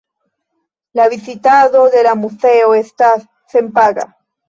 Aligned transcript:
La 0.93 1.07
vizitado 1.09 1.85
de 1.91 2.01
la 2.09 2.17
muzeo 2.25 2.73
estas 2.81 3.31
senpaga. 3.57 4.13